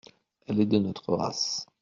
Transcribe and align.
Elle 0.47 0.59
est 0.61 0.65
de 0.65 0.79
notre 0.79 1.13
race. 1.13 1.67